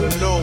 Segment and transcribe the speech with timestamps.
[0.00, 0.40] better know.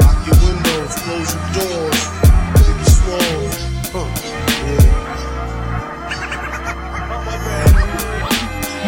[0.00, 2.00] Lock your windows, close your doors,
[2.58, 2.90] keep it.
[3.94, 4.08] Huh.
[4.66, 5.04] Yeah.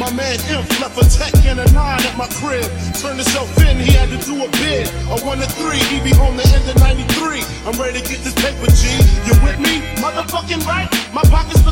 [0.00, 2.66] My man Imp left a tech and a nine at my crib.
[2.98, 4.88] Turned himself in, he had to do a bid.
[5.06, 7.44] A one to three, he be home the end of 93.
[7.64, 8.90] I'm ready to get this paper, G.
[9.22, 9.82] You with me?
[10.02, 10.90] Motherfucking right?
[11.14, 11.65] My pocket's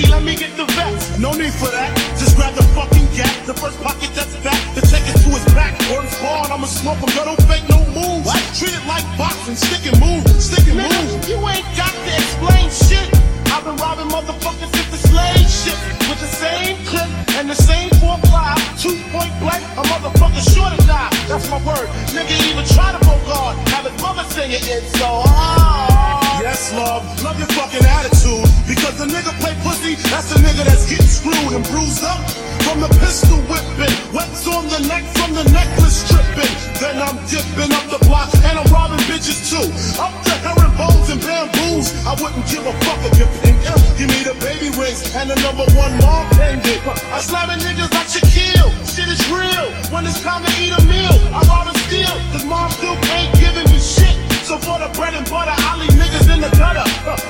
[0.00, 1.18] stressed, let me get the vest.
[1.18, 3.32] No need for that, just grab the fucking gap.
[3.46, 5.76] The first pocket that's back, the check it to his back.
[5.90, 8.26] Word's born, I'ma smoke him, yo, don't fake no moves.
[8.26, 8.40] What?
[8.56, 11.28] Treat it like boxing, stick and move, stick and move.
[11.28, 13.08] You ain't got to explain shit.
[13.50, 15.78] I've been robbing motherfuckers since the slave shit.
[16.08, 18.54] With the same clip and the same four fly.
[18.78, 21.10] Two point blank, a motherfucker sure to die.
[21.28, 21.88] That's my word.
[22.14, 23.58] Nigga even try to go guard.
[23.74, 26.42] Have his mother say it, it's so hard.
[26.42, 28.48] Yes, love, love your fucking attitude.
[28.66, 29.52] Because the nigga play
[29.96, 32.18] pussy, that's a nigga that's getting screwed and bruised up.
[32.66, 36.52] From the pistol whipping, wets on the neck from the necklace stripping.
[36.78, 39.66] Then I'm dipping up the block and I'm robbing bitches too.
[39.98, 41.90] Up the herringbones and bamboos.
[42.06, 43.58] I wouldn't give a fuck if you pink.
[43.98, 46.80] Give me the baby rings and the number one mom pendant.
[47.10, 48.70] I slamming niggas like Shaquille.
[48.86, 49.66] Shit is real.
[49.90, 52.14] When it's time to eat a meal, I rob and steal.
[52.32, 54.14] Cause mom still ain't giving me shit.
[54.46, 56.86] So for the bread and butter, I leave niggas in the gutter.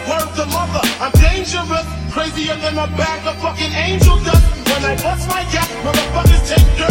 [0.08, 0.84] Word to mother,
[1.40, 1.86] dangerous.
[2.12, 4.44] Crazier than a bag of fucking angel dust.
[4.68, 6.89] When I bust my gap, motherfuckers take dirt